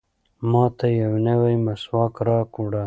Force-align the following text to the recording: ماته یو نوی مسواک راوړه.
ماته 0.51 0.87
یو 1.01 1.13
نوی 1.27 1.55
مسواک 1.65 2.13
راوړه. 2.27 2.79